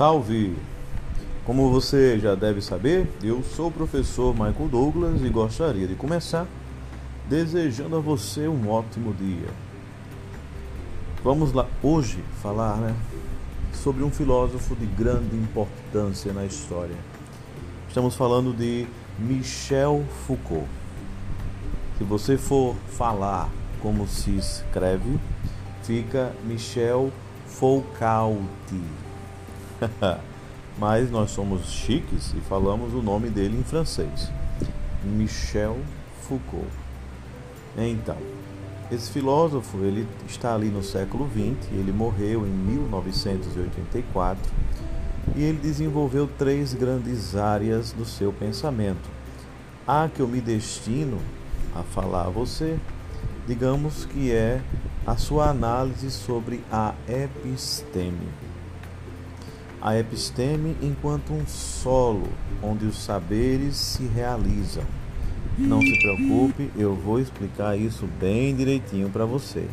Salve! 0.00 0.56
Como 1.44 1.70
você 1.70 2.18
já 2.18 2.34
deve 2.34 2.62
saber, 2.62 3.06
eu 3.22 3.42
sou 3.42 3.68
o 3.68 3.70
professor 3.70 4.32
Michael 4.32 4.70
Douglas 4.70 5.20
e 5.20 5.28
gostaria 5.28 5.86
de 5.86 5.94
começar 5.94 6.46
desejando 7.28 7.96
a 7.96 8.00
você 8.00 8.48
um 8.48 8.70
ótimo 8.70 9.12
dia. 9.12 9.50
Vamos 11.22 11.52
lá 11.52 11.68
hoje 11.82 12.24
falar 12.42 12.78
né, 12.78 12.96
sobre 13.74 14.02
um 14.02 14.10
filósofo 14.10 14.74
de 14.74 14.86
grande 14.86 15.36
importância 15.36 16.32
na 16.32 16.46
história. 16.46 16.96
Estamos 17.86 18.16
falando 18.16 18.56
de 18.56 18.86
Michel 19.18 20.02
Foucault. 20.26 20.66
Se 21.98 22.04
você 22.04 22.38
for 22.38 22.74
falar 22.88 23.50
como 23.82 24.08
se 24.08 24.30
escreve, 24.30 25.20
fica 25.82 26.32
Michel 26.46 27.12
Foucault. 27.46 28.40
Mas 30.78 31.10
nós 31.10 31.30
somos 31.30 31.66
chiques 31.66 32.34
e 32.36 32.40
falamos 32.40 32.94
o 32.94 33.02
nome 33.02 33.28
dele 33.28 33.58
em 33.58 33.64
francês. 33.64 34.30
Michel 35.04 35.78
Foucault. 36.22 36.68
Então, 37.76 38.16
esse 38.90 39.10
filósofo 39.10 39.78
ele 39.78 40.06
está 40.28 40.54
ali 40.54 40.68
no 40.68 40.82
século 40.82 41.28
XX, 41.28 41.70
ele 41.72 41.92
morreu 41.92 42.46
em 42.46 42.50
1984 42.50 44.52
e 45.36 45.42
ele 45.42 45.58
desenvolveu 45.58 46.26
três 46.26 46.74
grandes 46.74 47.36
áreas 47.36 47.92
do 47.92 48.04
seu 48.04 48.32
pensamento. 48.32 49.08
A 49.86 50.08
que 50.08 50.20
eu 50.20 50.28
me 50.28 50.40
destino 50.40 51.18
a 51.74 51.82
falar 51.82 52.26
a 52.26 52.30
você, 52.30 52.78
digamos 53.46 54.04
que 54.04 54.32
é 54.32 54.60
a 55.06 55.16
sua 55.16 55.48
análise 55.48 56.10
sobre 56.10 56.62
a 56.70 56.94
episteme. 57.08 58.28
A 59.80 59.98
episteme 59.98 60.76
enquanto 60.82 61.32
um 61.32 61.46
solo 61.46 62.28
onde 62.62 62.84
os 62.84 63.02
saberes 63.02 63.76
se 63.76 64.04
realizam. 64.04 64.84
Não 65.56 65.80
se 65.80 65.98
preocupe, 65.98 66.70
eu 66.76 66.94
vou 66.94 67.18
explicar 67.18 67.78
isso 67.78 68.06
bem 68.18 68.54
direitinho 68.54 69.08
para 69.08 69.24
você. 69.24 69.66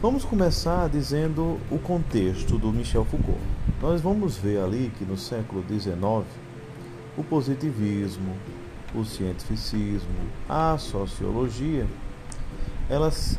Vamos 0.00 0.24
começar 0.24 0.88
dizendo 0.88 1.58
o 1.70 1.78
contexto 1.78 2.58
do 2.58 2.72
Michel 2.72 3.04
Foucault. 3.04 3.40
Nós 3.80 4.00
vamos 4.00 4.36
ver 4.36 4.60
ali 4.60 4.92
que 4.98 5.04
no 5.04 5.16
século 5.16 5.64
XIX 5.68 6.26
o 7.16 7.24
positivismo, 7.24 8.36
o 8.94 9.04
cientificismo, 9.04 10.08
a 10.48 10.76
sociologia, 10.78 11.86
elas 12.88 13.38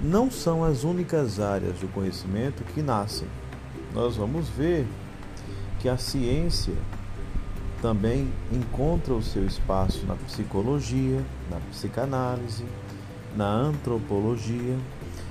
não 0.00 0.30
são 0.30 0.64
as 0.64 0.84
únicas 0.84 1.38
áreas 1.38 1.78
do 1.78 1.88
conhecimento 1.88 2.64
que 2.72 2.82
nascem. 2.82 3.28
Nós 3.96 4.14
vamos 4.14 4.46
ver 4.50 4.86
que 5.80 5.88
a 5.88 5.96
ciência 5.96 6.74
também 7.80 8.30
encontra 8.52 9.14
o 9.14 9.22
seu 9.22 9.46
espaço 9.46 10.04
na 10.04 10.14
psicologia, 10.16 11.24
na 11.50 11.56
psicanálise, 11.70 12.66
na 13.34 13.48
antropologia 13.48 14.76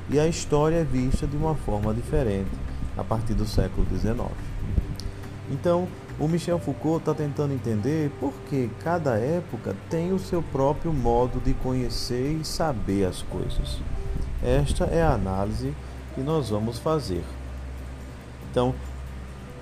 e 0.09 0.19
a 0.19 0.27
história 0.27 0.77
é 0.77 0.83
vista 0.83 1.27
de 1.27 1.37
uma 1.37 1.53
forma 1.53 1.93
diferente 1.93 2.49
a 2.97 3.03
partir 3.03 3.35
do 3.35 3.45
século 3.45 3.85
XIX. 3.87 4.31
Então, 5.51 5.87
o 6.19 6.27
Michel 6.27 6.57
Foucault 6.57 7.01
está 7.01 7.13
tentando 7.13 7.53
entender 7.53 8.09
por 8.19 8.33
que 8.49 8.71
cada 8.83 9.15
época 9.15 9.75
tem 9.91 10.11
o 10.11 10.17
seu 10.17 10.41
próprio 10.41 10.91
modo 10.91 11.39
de 11.39 11.53
conhecer 11.53 12.39
e 12.41 12.43
saber 12.43 13.05
as 13.05 13.21
coisas. 13.21 13.79
Esta 14.43 14.85
é 14.85 15.03
a 15.03 15.13
análise 15.13 15.71
que 16.15 16.21
nós 16.21 16.49
vamos 16.49 16.79
fazer. 16.79 17.23
Então, 18.55 18.73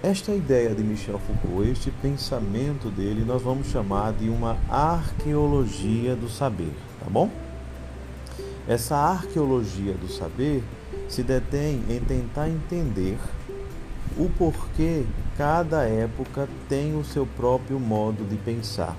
esta 0.04 0.36
ideia 0.36 0.70
de 0.70 0.84
Michel 0.84 1.18
Foucault, 1.18 1.68
este 1.68 1.90
pensamento 1.90 2.92
dele, 2.92 3.26
nós 3.26 3.42
vamos 3.42 3.66
chamar 3.70 4.14
de 4.14 4.30
uma 4.30 4.56
arqueologia 4.70 6.16
do 6.16 6.30
saber, 6.30 6.72
tá 7.00 7.10
bom? 7.10 7.28
Essa 8.68 8.96
arqueologia 8.96 9.96
do 9.96 10.08
saber 10.08 10.64
se 11.10 11.24
detém 11.24 11.84
em 11.90 12.00
tentar 12.02 12.48
entender 12.48 13.18
o 14.16 14.30
porquê 14.38 15.06
cada 15.40 15.86
época 15.86 16.48
tem 16.70 16.96
o 16.96 17.04
seu 17.04 17.26
próprio 17.26 17.80
modo 17.80 18.24
de 18.24 18.36
pensar. 18.36 18.96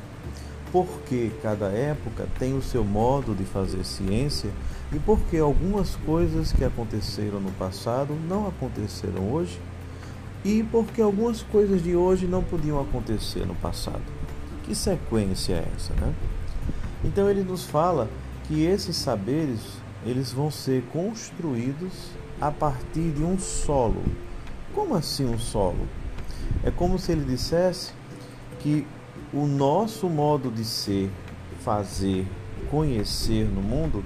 Porque 0.72 1.30
cada 1.40 1.66
época 1.66 2.26
tem 2.36 2.58
o 2.58 2.62
seu 2.62 2.84
modo 2.84 3.32
de 3.32 3.44
fazer 3.44 3.84
ciência 3.84 4.50
e 4.92 4.98
porque 4.98 5.38
algumas 5.38 5.94
coisas 6.04 6.50
que 6.50 6.64
aconteceram 6.64 7.38
no 7.38 7.52
passado 7.52 8.12
não 8.28 8.48
aconteceram 8.48 9.32
hoje 9.32 9.56
e 10.44 10.62
porque 10.62 11.00
algumas 11.00 11.42
coisas 11.42 11.82
de 11.82 11.96
hoje 11.96 12.26
não 12.26 12.42
podiam 12.42 12.80
acontecer 12.80 13.46
no 13.46 13.54
passado. 13.54 14.02
Que 14.64 14.74
sequência 14.74 15.54
é 15.54 15.68
essa, 15.74 15.94
né? 15.94 16.14
Então 17.02 17.28
ele 17.28 17.42
nos 17.42 17.64
fala 17.64 18.08
que 18.44 18.64
esses 18.64 18.96
saberes 18.96 19.60
eles 20.04 20.32
vão 20.32 20.50
ser 20.50 20.82
construídos 20.92 22.10
a 22.40 22.50
partir 22.50 23.10
de 23.12 23.22
um 23.22 23.38
solo, 23.38 24.02
como 24.74 24.94
assim 24.94 25.24
um 25.24 25.38
solo? 25.38 25.88
É 26.62 26.70
como 26.70 26.98
se 26.98 27.12
ele 27.12 27.24
dissesse 27.24 27.92
que 28.60 28.86
o 29.32 29.46
nosso 29.46 30.08
modo 30.08 30.50
de 30.50 30.64
ser, 30.64 31.10
fazer, 31.60 32.26
conhecer 32.70 33.46
no 33.46 33.62
mundo 33.62 34.04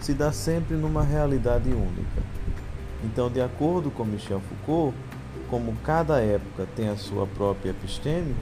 se 0.00 0.14
dá 0.14 0.32
sempre 0.32 0.76
numa 0.76 1.02
realidade 1.02 1.70
única. 1.70 2.22
Então, 3.04 3.30
de 3.30 3.40
acordo 3.40 3.90
com 3.90 4.04
Michel 4.04 4.40
Foucault, 4.40 4.96
como 5.48 5.74
cada 5.84 6.20
época 6.20 6.66
tem 6.74 6.88
a 6.88 6.96
sua 6.96 7.26
própria 7.26 7.70
episteme, 7.70 8.34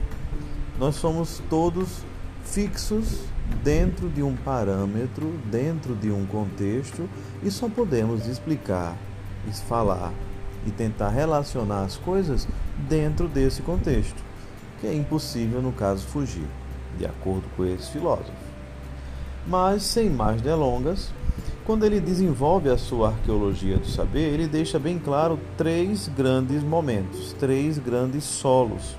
nós 0.79 0.95
somos 0.95 1.41
todos 1.49 2.03
fixos 2.43 3.21
dentro 3.63 4.09
de 4.09 4.21
um 4.21 4.35
parâmetro, 4.35 5.31
dentro 5.45 5.95
de 5.95 6.11
um 6.11 6.25
contexto 6.25 7.09
e 7.43 7.49
só 7.49 7.69
podemos 7.69 8.27
explicar, 8.27 8.95
falar 9.67 10.11
e 10.65 10.71
tentar 10.71 11.09
relacionar 11.09 11.83
as 11.83 11.95
coisas 11.95 12.47
dentro 12.89 13.27
desse 13.27 13.61
contexto, 13.61 14.21
que 14.81 14.87
é 14.87 14.93
impossível, 14.93 15.61
no 15.61 15.71
caso, 15.71 16.05
fugir, 16.07 16.47
de 16.97 17.05
acordo 17.05 17.43
com 17.55 17.65
esse 17.65 17.91
filósofo. 17.91 18.31
Mas, 19.47 19.83
sem 19.83 20.09
mais 20.09 20.41
delongas, 20.41 21.11
quando 21.65 21.83
ele 21.83 21.99
desenvolve 21.99 22.69
a 22.69 22.77
sua 22.77 23.09
arqueologia 23.09 23.77
do 23.77 23.87
saber, 23.87 24.33
ele 24.33 24.47
deixa 24.47 24.77
bem 24.77 24.99
claro 24.99 25.39
três 25.57 26.07
grandes 26.07 26.61
momentos, 26.63 27.33
três 27.33 27.79
grandes 27.79 28.23
solos, 28.23 28.95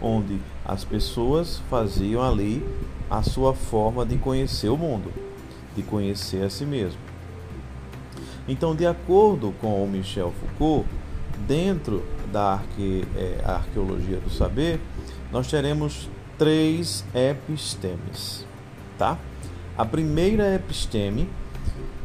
onde 0.00 0.40
as 0.64 0.84
pessoas 0.84 1.62
faziam 1.70 2.20
ali 2.20 2.66
a 3.08 3.22
sua 3.22 3.54
forma 3.54 4.04
de 4.04 4.18
conhecer 4.18 4.68
o 4.68 4.76
mundo, 4.76 5.12
de 5.76 5.82
conhecer 5.84 6.42
a 6.42 6.50
si 6.50 6.66
mesmo. 6.66 6.98
Então, 8.48 8.74
de 8.74 8.84
acordo 8.84 9.54
com 9.60 9.84
o 9.84 9.88
Michel 9.88 10.32
Foucault, 10.40 10.88
dentro 11.46 12.02
da 12.32 12.54
arque, 12.54 13.04
é, 13.16 13.40
arqueologia 13.44 14.18
do 14.18 14.30
saber, 14.30 14.80
nós 15.30 15.48
teremos 15.48 16.08
três 16.36 17.04
epistemes, 17.14 18.44
tá? 18.98 19.16
A 19.78 19.84
primeira 19.84 20.54
episteme, 20.56 21.28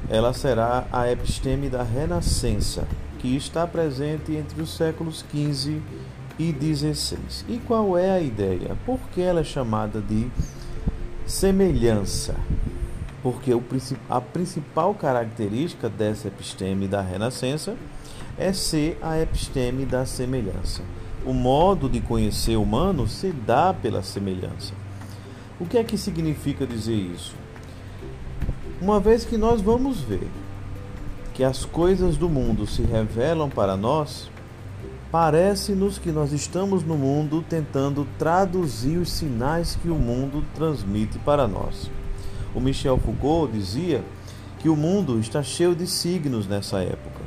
ela 0.09 0.33
será 0.33 0.85
a 0.91 1.11
episteme 1.11 1.69
da 1.69 1.83
Renascença, 1.83 2.87
que 3.19 3.35
está 3.35 3.65
presente 3.65 4.33
entre 4.33 4.61
os 4.61 4.75
séculos 4.75 5.23
15 5.31 5.81
e 6.37 6.51
16. 6.51 7.45
E 7.47 7.57
qual 7.57 7.97
é 7.97 8.11
a 8.11 8.19
ideia? 8.21 8.77
Por 8.85 8.99
que 9.13 9.21
ela 9.21 9.41
é 9.41 9.43
chamada 9.43 10.01
de 10.01 10.27
semelhança? 11.25 12.35
porque 13.27 13.51
a 14.09 14.21
principal 14.21 14.93
característica 14.93 15.89
dessa 15.89 16.29
episteme 16.29 16.87
da 16.87 17.01
Renascença 17.01 17.75
é 18.37 18.53
ser 18.53 18.97
a 19.01 19.19
episteme 19.19 19.85
da 19.85 20.05
semelhança. 20.05 20.81
O 21.25 21.33
modo 21.33 21.89
de 21.89 21.99
conhecer 21.99 22.55
humano 22.55 23.05
se 23.05 23.31
dá 23.31 23.73
pela 23.73 24.01
semelhança. 24.01 24.73
O 25.59 25.65
que 25.65 25.77
é 25.77 25.83
que 25.83 25.97
significa 25.97 26.65
dizer 26.65 26.93
isso? 26.93 27.35
Uma 28.79 28.99
vez 28.99 29.25
que 29.25 29.37
nós 29.37 29.59
vamos 29.59 30.01
ver 30.01 30.27
que 31.33 31.43
as 31.43 31.65
coisas 31.65 32.15
do 32.15 32.29
mundo 32.29 32.67
se 32.67 32.83
revelam 32.83 33.49
para 33.49 33.75
nós, 33.75 34.29
parece-nos 35.11 35.97
que 35.97 36.11
nós 36.11 36.31
estamos 36.31 36.83
no 36.83 36.95
mundo 36.95 37.43
tentando 37.49 38.07
traduzir 38.19 38.97
os 38.97 39.11
sinais 39.11 39.75
que 39.81 39.89
o 39.89 39.95
mundo 39.95 40.45
transmite 40.53 41.17
para 41.19 41.47
nós. 41.47 41.89
O 42.53 42.59
Michel 42.59 42.99
Foucault 42.99 43.51
dizia 43.51 44.03
que 44.59 44.69
o 44.69 44.75
mundo 44.75 45.19
está 45.19 45.41
cheio 45.41 45.75
de 45.75 45.87
signos 45.87 46.47
nessa 46.47 46.77
época 46.79 47.21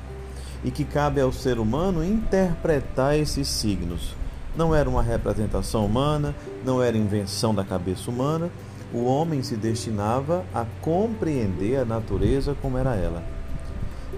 e 0.63 0.71
que 0.71 0.85
cabe 0.85 1.21
ao 1.21 1.33
ser 1.33 1.59
humano 1.59 2.05
interpretar 2.05 3.19
esses 3.19 3.49
signos. 3.49 4.15
Não 4.57 4.73
era 4.73 4.89
uma 4.89 5.03
representação 5.03 5.85
humana, 5.85 6.33
não 6.65 6.81
era 6.81 6.97
invenção 6.97 7.53
da 7.53 7.65
cabeça 7.65 8.09
humana, 8.09 8.51
o 8.93 9.05
homem 9.05 9.43
se 9.43 9.57
destinava 9.57 10.45
a 10.55 10.65
compreender 10.81 11.79
a 11.79 11.85
natureza 11.85 12.57
como 12.61 12.79
era 12.79 12.95
ela. 12.95 13.23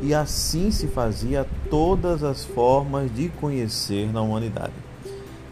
e 0.00 0.14
assim 0.14 0.70
se 0.70 0.88
fazia 0.88 1.46
todas 1.70 2.24
as 2.24 2.44
formas 2.44 3.14
de 3.14 3.28
conhecer 3.28 4.10
na 4.10 4.22
humanidade. 4.22 4.72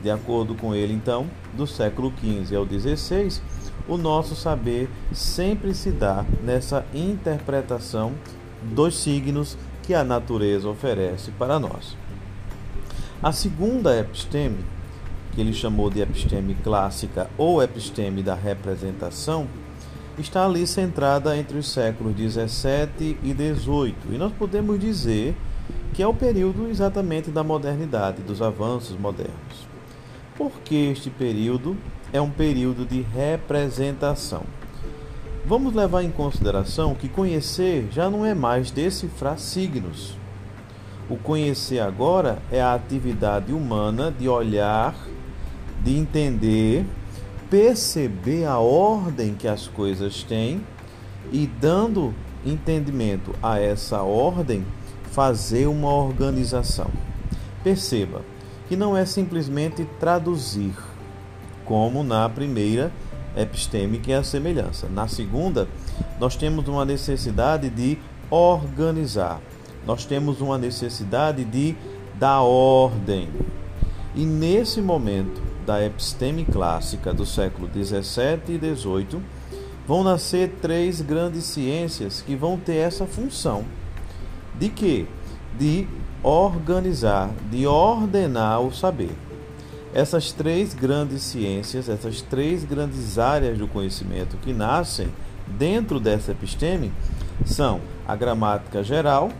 De 0.03 0.11
acordo 0.11 0.55
com 0.55 0.75
ele, 0.75 0.95
então, 0.95 1.27
do 1.53 1.67
século 1.67 2.13
XV 2.19 2.57
ao 2.57 2.67
XVI, 2.67 3.41
o 3.87 3.97
nosso 3.97 4.35
saber 4.35 4.89
sempre 5.13 5.75
se 5.75 5.91
dá 5.91 6.25
nessa 6.43 6.85
interpretação 6.95 8.13
dos 8.63 8.99
signos 8.99 9.59
que 9.83 9.95
a 9.95 10.03
natureza 10.03 10.69
oferece 10.69 11.31
para 11.33 11.59
nós. 11.59 11.97
A 13.23 13.33
segunda 13.33 13.99
episteme, 13.99 14.65
que 15.33 15.41
ele 15.41 15.53
chamou 15.53 15.91
de 15.91 16.01
episteme 16.01 16.55
clássica 16.63 17.31
ou 17.39 17.63
episteme 17.63 18.23
da 18.23 18.35
representação, 18.35 19.47
está 20.19 20.45
ali 20.45 20.67
centrada 20.67 21.37
entre 21.37 21.59
os 21.59 21.69
séculos 21.69 22.15
17 22.15 23.19
e 23.23 23.33
18, 23.33 24.13
e 24.13 24.19
nós 24.19 24.33
podemos 24.33 24.79
dizer 24.79 25.35
que 25.93 26.03
é 26.03 26.07
o 26.07 26.15
período 26.15 26.69
exatamente 26.69 27.31
da 27.31 27.43
modernidade, 27.43 28.23
dos 28.23 28.41
avanços 28.41 28.97
modernos. 28.97 29.69
Por 30.37 30.53
que 30.65 30.91
este 30.91 31.11
período 31.11 31.77
é 32.13 32.21
um 32.21 32.31
período 32.31 32.85
de 32.87 33.03
representação? 33.03 34.43
Vamos 35.45 35.75
levar 35.75 36.03
em 36.03 36.11
consideração 36.11 36.95
que 36.95 37.09
conhecer 37.09 37.89
já 37.91 38.09
não 38.09 38.25
é 38.25 38.35
mais 38.35 38.71
decifrar 38.71 39.39
signos. 39.39 40.17
O 41.09 41.17
conhecer 41.17 41.81
agora 41.81 42.39
é 42.53 42.61
a 42.61 42.75
atividade 42.75 43.53
humana 43.53 44.15
de 44.17 44.29
olhar, 44.29 44.95
de 45.83 45.97
entender 45.97 46.85
perceber 47.51 48.45
a 48.45 48.59
ordem 48.59 49.35
que 49.35 49.49
as 49.49 49.67
coisas 49.67 50.23
têm 50.23 50.65
e, 51.33 51.49
dando 51.61 52.15
entendimento 52.47 53.35
a 53.43 53.59
essa 53.59 54.03
ordem, 54.03 54.65
fazer 55.11 55.67
uma 55.67 55.93
organização. 55.93 56.89
Perceba 57.65 58.23
que 58.69 58.77
não 58.77 58.97
é 58.97 59.05
simplesmente 59.05 59.85
traduzir, 59.99 60.73
como 61.65 62.05
na 62.05 62.29
primeira 62.29 62.93
episteme, 63.37 63.99
que 63.99 64.13
é 64.13 64.17
a 64.17 64.23
semelhança. 64.23 64.89
Na 64.89 65.09
segunda, 65.09 65.69
nós 66.21 66.37
temos 66.37 66.69
uma 66.69 66.85
necessidade 66.85 67.69
de 67.69 67.99
organizar, 68.31 69.41
nós 69.85 70.05
temos 70.05 70.41
uma 70.41 70.57
necessidade 70.57 71.45
de 71.45 71.75
dar 72.15 72.43
ordem. 72.43 73.29
E 74.15 74.25
nesse 74.25 74.81
momento, 74.81 75.50
da 75.71 75.87
episteme 75.87 76.45
clássica 76.45 77.15
do 77.15 77.25
século 77.25 77.69
17 77.69 78.51
e 78.51 78.59
18, 78.59 79.23
vão 79.87 80.03
nascer 80.03 80.57
três 80.61 81.01
grandes 81.01 81.45
ciências 81.45 82.21
que 82.27 82.35
vão 82.35 82.59
ter 82.59 82.75
essa 82.75 83.07
função. 83.07 83.65
De 84.59 84.69
quê? 84.69 85.07
De 85.57 85.87
organizar, 86.25 87.31
de 87.53 87.69
ordenar 87.69 88.61
o 88.61 88.75
saber. 88.75 89.13
Essas 89.95 90.33
três 90.33 90.75
grandes 90.75 91.23
ciências, 91.23 91.89
essas 91.89 92.21
três 92.21 92.65
grandes 92.65 93.17
áreas 93.17 93.57
do 93.57 93.69
conhecimento 93.69 94.37
que 94.39 94.53
nascem 94.53 95.07
dentro 95.47 96.01
dessa 96.01 96.33
episteme 96.33 96.93
são 97.47 97.81
a 98.09 98.17
gramática 98.17 98.83
geral, 98.83 99.31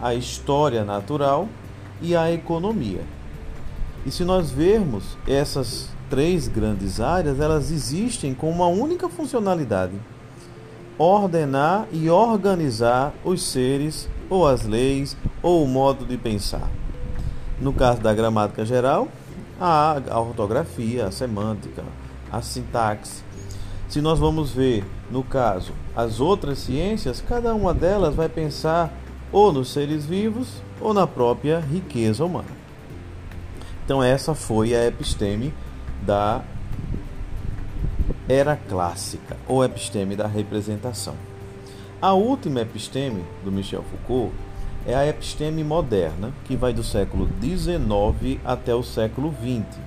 a 0.00 0.16
história 0.16 0.84
natural 0.84 1.48
e 2.02 2.16
a 2.16 2.32
economia. 2.32 3.19
E 4.04 4.10
se 4.10 4.24
nós 4.24 4.50
vermos 4.50 5.16
essas 5.26 5.88
três 6.08 6.48
grandes 6.48 7.00
áreas, 7.00 7.38
elas 7.38 7.70
existem 7.70 8.34
com 8.34 8.50
uma 8.50 8.66
única 8.66 9.08
funcionalidade: 9.08 9.94
ordenar 10.98 11.86
e 11.92 12.08
organizar 12.08 13.12
os 13.24 13.42
seres, 13.42 14.08
ou 14.28 14.46
as 14.46 14.66
leis, 14.66 15.16
ou 15.42 15.64
o 15.64 15.68
modo 15.68 16.04
de 16.04 16.16
pensar. 16.16 16.68
No 17.60 17.72
caso 17.72 18.00
da 18.00 18.14
gramática 18.14 18.64
geral, 18.64 19.08
a, 19.60 20.00
ortografia, 20.18 21.06
a 21.06 21.10
semântica, 21.10 21.84
a 22.32 22.40
sintaxe. 22.40 23.22
Se 23.88 24.00
nós 24.00 24.18
vamos 24.18 24.52
ver, 24.52 24.84
no 25.10 25.22
caso, 25.22 25.72
as 25.94 26.20
outras 26.20 26.58
ciências, 26.58 27.22
cada 27.26 27.54
uma 27.54 27.74
delas 27.74 28.14
vai 28.14 28.28
pensar 28.28 28.92
ou 29.32 29.52
nos 29.52 29.72
seres 29.72 30.06
vivos 30.06 30.62
ou 30.80 30.94
na 30.94 31.06
própria 31.06 31.60
riqueza 31.60 32.24
humana. 32.24 32.59
Então 33.90 34.04
essa 34.04 34.36
foi 34.36 34.72
a 34.72 34.86
episteme 34.86 35.52
da 36.06 36.44
era 38.28 38.54
clássica, 38.54 39.36
ou 39.48 39.64
episteme 39.64 40.14
da 40.14 40.28
representação. 40.28 41.16
A 42.00 42.12
última 42.12 42.60
episteme 42.60 43.24
do 43.44 43.50
Michel 43.50 43.82
Foucault 43.82 44.32
é 44.86 44.94
a 44.94 45.08
episteme 45.08 45.64
moderna, 45.64 46.32
que 46.44 46.54
vai 46.54 46.72
do 46.72 46.84
século 46.84 47.28
XIX 47.42 48.38
até 48.44 48.72
o 48.72 48.84
século 48.84 49.34
XX, 49.42 49.80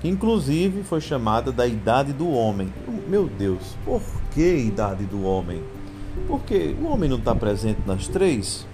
que 0.00 0.06
inclusive 0.06 0.84
foi 0.84 1.00
chamada 1.00 1.50
da 1.50 1.66
Idade 1.66 2.12
do 2.12 2.30
Homem. 2.30 2.72
Meu 3.08 3.26
Deus, 3.26 3.76
por 3.84 4.00
que 4.30 4.58
Idade 4.58 5.06
do 5.06 5.24
Homem? 5.24 5.60
Porque 6.28 6.76
o 6.80 6.86
homem 6.86 7.10
não 7.10 7.18
está 7.18 7.34
presente 7.34 7.80
nas 7.84 8.06
três? 8.06 8.64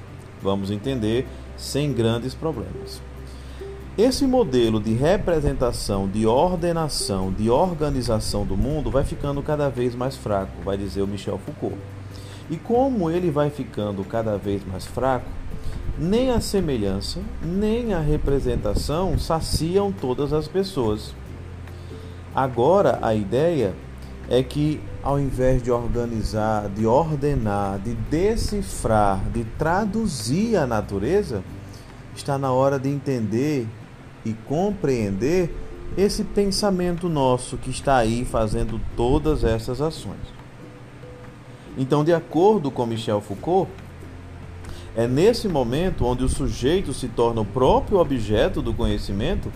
Vamos 0.43 0.71
entender 0.71 1.27
sem 1.56 1.95
grandes 1.95 2.35
problemas. 2.35 3.01
Esse 3.99 4.25
modelo 4.25 4.81
de 4.81 4.95
representação, 4.95 6.09
de 6.09 6.25
ordenação, 6.25 7.33
de 7.33 7.51
organização 7.51 8.47
do 8.47 8.57
mundo 8.57 8.89
vai 8.89 9.05
ficando 9.05 9.43
cada 9.43 9.69
vez 9.69 9.97
mais 9.97 10.17
fraco, 10.17 10.53
vai 10.65 10.77
dizer 10.79 11.03
o 11.03 11.09
Michel 11.09 11.39
Foucault. 11.39 11.77
E 12.49 12.57
como 12.57 13.11
ele 13.11 13.31
vai 13.31 13.51
ficando 13.51 14.05
cada 14.05 14.39
vez 14.39 14.65
mais 14.65 14.87
fraco, 14.87 15.27
nem 15.99 16.31
a 16.31 16.41
semelhança, 16.41 17.21
nem 17.43 17.93
a 17.93 18.01
representação 18.01 19.19
saciam 19.19 19.93
todas 19.93 20.33
as 20.33 20.47
pessoas. 20.47 21.15
Agora 22.35 23.01
a 23.03 23.13
ideia 23.15 23.75
é 24.31 24.41
que 24.41 24.81
ao 25.03 25.19
invés 25.19 25.63
de 25.63 25.71
organizar, 25.71 26.69
de 26.69 26.87
ordenar, 26.87 27.81
de 27.81 27.95
decifrar, 27.95 29.21
de 29.31 29.45
traduzir 29.59 30.57
a 30.57 30.67
natureza, 30.67 31.43
está 32.15 32.39
na 32.39 32.53
hora 32.53 32.79
de 32.79 32.89
entender 32.89 33.67
e 34.25 34.32
compreender 34.32 35.55
esse 35.96 36.22
pensamento 36.22 37.08
nosso 37.08 37.56
que 37.56 37.70
está 37.70 37.96
aí 37.96 38.25
fazendo 38.25 38.81
todas 38.96 39.44
essas 39.44 39.81
ações. 39.81 40.40
Então, 41.76 42.05
de 42.05 42.12
acordo 42.12 42.70
com 42.70 42.87
Michel 42.87 43.20
Foucault, 43.20 43.70
é 44.96 45.06
nesse 45.06 45.48
momento 45.48 46.05
onde 46.05 46.24
o 46.24 46.29
sujeito 46.29 46.93
se 46.93 47.08
torna 47.08 47.41
o 47.41 47.44
próprio 47.44 47.98
objeto 47.98 48.60
do 48.60 48.74
conhecimento 48.74 49.53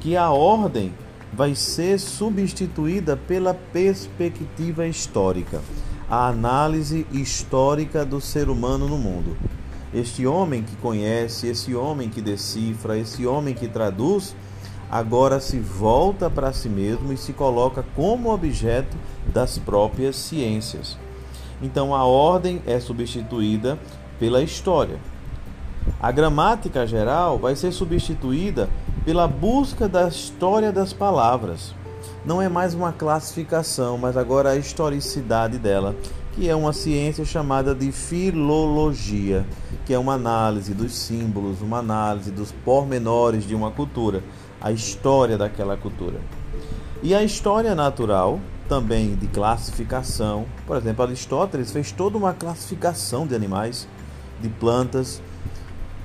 que 0.00 0.16
a 0.16 0.30
ordem 0.30 0.92
vai 1.32 1.54
ser 1.54 1.98
substituída 1.98 3.16
pela 3.16 3.54
perspectiva 3.54 4.86
histórica, 4.86 5.60
a 6.08 6.28
análise 6.28 7.06
histórica 7.12 8.04
do 8.04 8.20
ser 8.20 8.48
humano 8.48 8.88
no 8.88 8.98
mundo. 8.98 9.36
Este 9.96 10.26
homem 10.26 10.62
que 10.62 10.76
conhece, 10.76 11.46
esse 11.46 11.74
homem 11.74 12.10
que 12.10 12.20
decifra, 12.20 12.98
esse 12.98 13.26
homem 13.26 13.54
que 13.54 13.66
traduz, 13.66 14.36
agora 14.90 15.40
se 15.40 15.58
volta 15.58 16.28
para 16.28 16.52
si 16.52 16.68
mesmo 16.68 17.14
e 17.14 17.16
se 17.16 17.32
coloca 17.32 17.82
como 17.96 18.30
objeto 18.30 18.94
das 19.32 19.56
próprias 19.56 20.16
ciências. 20.16 20.98
Então 21.62 21.94
a 21.94 22.04
ordem 22.04 22.60
é 22.66 22.78
substituída 22.78 23.78
pela 24.18 24.42
história. 24.42 24.98
A 25.98 26.12
gramática 26.12 26.86
geral 26.86 27.38
vai 27.38 27.56
ser 27.56 27.72
substituída 27.72 28.68
pela 29.02 29.26
busca 29.26 29.88
da 29.88 30.08
história 30.08 30.70
das 30.70 30.92
palavras. 30.92 31.74
Não 32.22 32.42
é 32.42 32.50
mais 32.50 32.74
uma 32.74 32.92
classificação, 32.92 33.96
mas 33.96 34.14
agora 34.14 34.50
a 34.50 34.56
historicidade 34.56 35.56
dela 35.56 35.96
que 36.36 36.50
é 36.50 36.54
uma 36.54 36.74
ciência 36.74 37.24
chamada 37.24 37.74
de 37.74 37.90
filologia, 37.90 39.46
que 39.86 39.94
é 39.94 39.98
uma 39.98 40.12
análise 40.12 40.74
dos 40.74 40.92
símbolos, 40.92 41.62
uma 41.62 41.78
análise 41.78 42.30
dos 42.30 42.52
pormenores 42.52 43.48
de 43.48 43.54
uma 43.54 43.70
cultura, 43.70 44.22
a 44.60 44.70
história 44.70 45.38
daquela 45.38 45.78
cultura. 45.78 46.20
E 47.02 47.14
a 47.14 47.22
história 47.22 47.74
natural, 47.74 48.38
também 48.68 49.14
de 49.14 49.26
classificação, 49.28 50.44
por 50.66 50.76
exemplo, 50.76 51.04
Aristóteles 51.04 51.72
fez 51.72 51.90
toda 51.90 52.18
uma 52.18 52.34
classificação 52.34 53.26
de 53.26 53.34
animais, 53.34 53.88
de 54.38 54.50
plantas. 54.50 55.22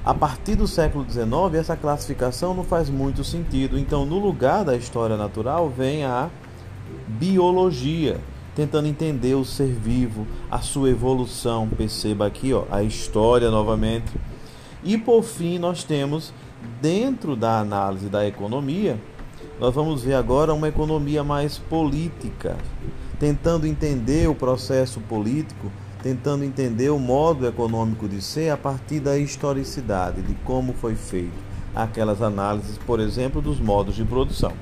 A 0.06 0.14
partir 0.14 0.56
do 0.56 0.66
século 0.66 1.06
XIX, 1.10 1.60
essa 1.60 1.76
classificação 1.76 2.54
não 2.54 2.64
faz 2.64 2.90
muito 2.90 3.22
sentido. 3.22 3.78
Então, 3.78 4.06
no 4.06 4.18
lugar 4.18 4.64
da 4.64 4.78
história 4.78 5.18
natural, 5.18 5.70
vem 5.70 6.06
a 6.06 6.30
biologia, 7.08 8.18
tentando 8.56 8.88
entender 8.88 9.36
o 9.36 9.46
ser 9.46 9.72
vivo, 9.72 10.28
a 10.50 10.60
sua 10.60 10.90
evolução. 10.90 11.68
Perceba 11.70 12.28
aqui 12.28 12.54
ó, 12.54 12.64
a 12.72 12.84
história 12.84 13.50
novamente. 13.50 14.12
E 14.84 14.98
por 14.98 15.24
fim, 15.24 15.60
nós 15.60 15.84
temos, 15.84 16.34
dentro 16.82 17.36
da 17.36 17.60
análise 17.60 18.10
da 18.10 18.28
economia, 18.28 19.00
nós 19.60 19.74
vamos 19.74 20.04
ver 20.04 20.16
agora 20.16 20.54
uma 20.54 20.68
economia 20.68 21.24
mais 21.24 21.58
política, 21.58 22.58
tentando 23.20 23.68
entender 23.68 24.28
o 24.28 24.36
processo 24.36 25.00
político 25.02 25.72
tentando 26.02 26.44
entender 26.44 26.90
o 26.90 27.00
modo 27.00 27.48
econômico 27.48 28.08
de 28.08 28.22
ser 28.22 28.50
a 28.50 28.58
partir 28.58 29.00
da 29.00 29.18
historicidade, 29.18 30.22
de 30.22 30.34
como 30.44 30.74
foi 30.74 30.96
feito 30.96 31.52
aquelas 31.76 32.22
análises, 32.22 32.78
por 32.80 33.00
exemplo, 33.00 33.42
dos 33.42 33.60
modos 33.60 33.96
de 33.96 34.04
produção. 34.04 34.54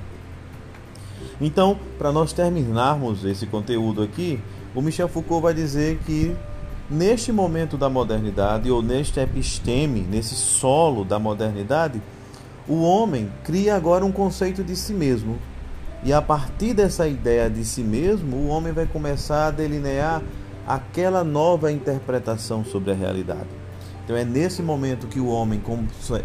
Então, 1.40 1.78
para 1.98 2.12
nós 2.12 2.32
terminarmos 2.32 3.24
esse 3.24 3.46
conteúdo 3.46 4.02
aqui, 4.02 4.38
o 4.74 4.82
Michel 4.82 5.08
Foucault 5.08 5.42
vai 5.42 5.54
dizer 5.54 5.98
que 6.04 6.36
neste 6.90 7.32
momento 7.32 7.78
da 7.78 7.88
modernidade 7.88 8.70
ou 8.70 8.82
neste 8.82 9.20
episteme, 9.20 10.00
nesse 10.00 10.34
solo 10.34 11.04
da 11.04 11.18
modernidade, 11.18 12.02
o 12.68 12.82
homem 12.82 13.30
cria 13.42 13.74
agora 13.74 14.04
um 14.04 14.12
conceito 14.12 14.62
de 14.62 14.76
si 14.76 14.92
mesmo. 14.92 15.38
E 16.04 16.12
a 16.12 16.20
partir 16.20 16.74
dessa 16.74 17.08
ideia 17.08 17.48
de 17.48 17.64
si 17.64 17.82
mesmo, 17.82 18.36
o 18.36 18.48
homem 18.48 18.72
vai 18.72 18.86
começar 18.86 19.46
a 19.46 19.50
delinear 19.50 20.22
aquela 20.66 21.24
nova 21.24 21.72
interpretação 21.72 22.64
sobre 22.64 22.92
a 22.92 22.94
realidade. 22.94 23.48
Então 24.04 24.16
é 24.16 24.24
nesse 24.24 24.62
momento 24.62 25.06
que 25.06 25.20
o 25.20 25.28
homem 25.28 25.62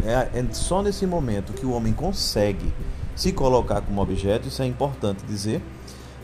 é, 0.04 0.40
é 0.40 0.46
só 0.52 0.82
nesse 0.82 1.06
momento 1.06 1.52
que 1.52 1.64
o 1.64 1.72
homem 1.72 1.92
consegue 1.92 2.72
se 3.16 3.32
colocar 3.32 3.80
como 3.80 4.00
objeto, 4.02 4.46
isso 4.46 4.62
é 4.62 4.66
importante 4.66 5.24
dizer. 5.24 5.62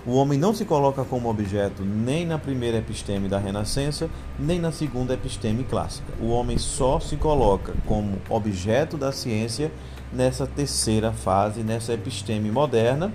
O 0.04 0.14
homem 0.14 0.38
não 0.38 0.52
se 0.52 0.64
coloca 0.64 1.04
como 1.04 1.30
objeto 1.30 1.82
nem 1.84 2.26
na 2.26 2.38
primeira 2.38 2.78
episteme 2.78 3.28
da 3.28 3.38
Renascença, 3.38 4.11
nem 4.38 4.61
na 4.61 4.70
segunda 4.70 5.14
episteme 5.14 5.64
clássica. 5.64 6.12
O 6.20 6.28
homem 6.28 6.58
só 6.58 7.00
se 7.00 7.16
coloca 7.16 7.72
como 7.87 8.18
objeto 8.28 8.99
da 8.99 9.11
ciência 9.11 9.72
nessa 10.12 10.46
terceira 10.46 11.12
fase, 11.12 11.62
nessa 11.62 11.94
episteme 11.94 12.50
moderna, 12.50 13.12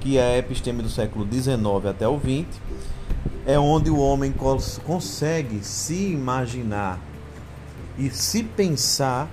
que 0.00 0.18
é 0.18 0.34
a 0.34 0.38
episteme 0.38 0.82
do 0.82 0.90
século 0.90 1.26
XIX 1.30 1.56
até 1.88 2.06
o 2.06 2.18
XX, 2.18 2.60
é 3.46 3.58
onde 3.58 3.88
o 3.88 3.98
homem 3.98 4.32
cons 4.32 4.78
consegue 4.84 5.64
se 5.64 6.10
imaginar 6.12 7.00
e 7.96 8.10
se 8.10 8.42
pensar 8.42 9.30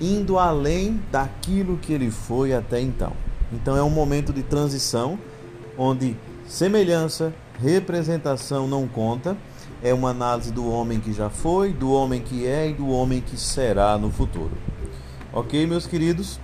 indo 0.00 0.38
além 0.38 1.00
daquilo 1.10 1.76
que 1.78 1.92
ele 1.92 2.10
foi 2.10 2.52
até 2.52 2.80
então. 2.80 3.12
Então 3.52 3.76
é 3.76 3.82
um 3.82 3.90
momento 3.90 4.32
de 4.32 4.42
transição 4.42 5.18
onde 5.76 6.16
semelhança, 6.46 7.32
representação 7.60 8.66
não 8.66 8.86
conta, 8.86 9.36
é 9.82 9.92
uma 9.92 10.10
análise 10.10 10.50
do 10.50 10.68
homem 10.70 11.00
que 11.00 11.12
já 11.12 11.28
foi, 11.28 11.72
do 11.72 11.92
homem 11.92 12.20
que 12.20 12.46
é 12.46 12.70
e 12.70 12.72
do 12.72 12.88
homem 12.88 13.20
que 13.20 13.38
será 13.38 13.98
no 13.98 14.10
futuro. 14.10 14.52
Ok, 15.32 15.66
meus 15.66 15.86
queridos? 15.86 16.38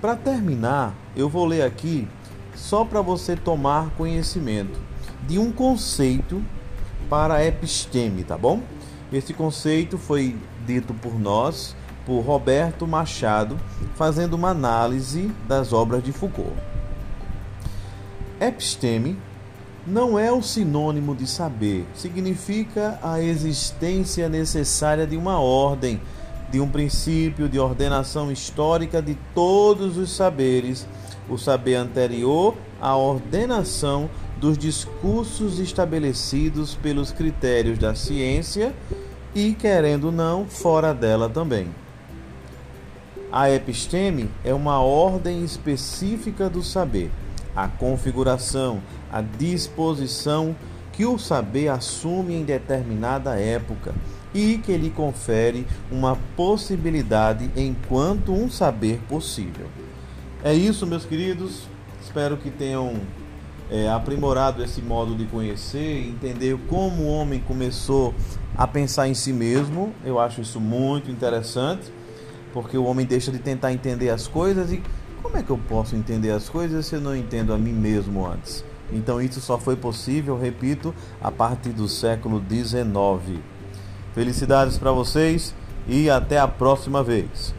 Para 0.00 0.16
terminar, 0.16 0.94
eu 1.14 1.28
vou 1.28 1.44
ler 1.44 1.62
aqui 1.62 2.08
só 2.54 2.84
para 2.84 3.00
você 3.00 3.36
tomar 3.36 3.90
conhecimento 3.90 4.78
de 5.26 5.38
um 5.38 5.52
conceito 5.52 6.42
para 7.08 7.34
a 7.34 7.46
episteme, 7.46 8.24
tá 8.24 8.36
bom? 8.36 8.62
Esse 9.12 9.34
conceito 9.34 9.98
foi 9.98 10.36
dito 10.66 10.94
por 10.94 11.18
nós, 11.18 11.76
por 12.04 12.20
Roberto 12.20 12.86
Machado, 12.86 13.58
fazendo 13.94 14.34
uma 14.34 14.50
análise 14.50 15.30
das 15.46 15.72
obras 15.72 16.02
de 16.02 16.12
Foucault. 16.12 16.52
Episteme 18.40 19.18
não 19.86 20.18
é 20.18 20.30
o 20.30 20.42
sinônimo 20.42 21.14
de 21.14 21.26
saber, 21.26 21.86
significa 21.94 22.98
a 23.02 23.20
existência 23.20 24.28
necessária 24.28 25.06
de 25.06 25.16
uma 25.16 25.40
ordem, 25.40 26.00
de 26.50 26.60
um 26.60 26.68
princípio 26.68 27.48
de 27.48 27.58
ordenação 27.58 28.30
histórica 28.30 29.00
de 29.00 29.16
todos 29.34 29.96
os 29.96 30.14
saberes, 30.14 30.86
o 31.28 31.38
saber 31.38 31.76
anterior 31.76 32.56
à 32.80 32.96
ordenação 32.96 34.10
dos 34.38 34.56
discursos 34.56 35.58
estabelecidos 35.58 36.74
pelos 36.74 37.12
critérios 37.12 37.78
da 37.78 37.94
ciência 37.94 38.74
e, 39.34 39.52
querendo 39.52 40.10
não, 40.10 40.46
fora 40.46 40.92
dela 40.92 41.28
também. 41.28 41.68
A 43.32 43.48
episteme 43.48 44.28
é 44.44 44.52
uma 44.52 44.80
ordem 44.80 45.44
específica 45.44 46.50
do 46.50 46.64
saber, 46.64 47.10
a 47.54 47.68
configuração, 47.68 48.82
a 49.12 49.20
disposição 49.20 50.56
que 50.92 51.06
o 51.06 51.16
saber 51.16 51.68
assume 51.68 52.34
em 52.34 52.44
determinada 52.44 53.38
época 53.38 53.94
e 54.34 54.58
que 54.58 54.76
lhe 54.76 54.90
confere 54.90 55.66
uma 55.90 56.18
possibilidade 56.36 57.50
enquanto 57.56 58.32
um 58.32 58.50
saber 58.50 59.00
possível. 59.08 59.66
É 60.42 60.52
isso, 60.52 60.86
meus 60.86 61.04
queridos. 61.04 61.68
Espero 62.02 62.36
que 62.36 62.50
tenham 62.50 63.00
é, 63.70 63.88
aprimorado 63.88 64.62
esse 64.64 64.82
modo 64.82 65.14
de 65.14 65.24
conhecer, 65.26 66.08
entender 66.08 66.58
como 66.68 67.02
o 67.02 67.06
homem 67.06 67.40
começou 67.40 68.12
a 68.56 68.66
pensar 68.66 69.08
em 69.08 69.14
si 69.14 69.32
mesmo. 69.32 69.94
Eu 70.04 70.18
acho 70.18 70.40
isso 70.40 70.58
muito 70.58 71.10
interessante, 71.10 71.92
porque 72.52 72.76
o 72.76 72.84
homem 72.84 73.06
deixa 73.06 73.30
de 73.30 73.38
tentar 73.38 73.72
entender 73.72 74.10
as 74.10 74.26
coisas 74.26 74.72
e 74.72 74.82
como 75.22 75.36
é 75.36 75.42
que 75.42 75.50
eu 75.50 75.58
posso 75.58 75.94
entender 75.94 76.30
as 76.30 76.48
coisas 76.48 76.86
se 76.86 76.94
eu 76.94 77.00
não 77.00 77.14
entendo 77.14 77.52
a 77.52 77.58
mim 77.58 77.72
mesmo 77.72 78.26
antes? 78.26 78.64
Então 78.92 79.20
isso 79.20 79.40
só 79.40 79.58
foi 79.58 79.76
possível, 79.76 80.38
repito, 80.38 80.94
a 81.20 81.30
partir 81.30 81.70
do 81.70 81.88
século 81.88 82.42
XIX. 82.48 83.40
Felicidades 84.14 84.76
para 84.76 84.90
vocês 84.90 85.54
e 85.86 86.10
até 86.10 86.38
a 86.38 86.48
próxima 86.48 87.02
vez. 87.02 87.54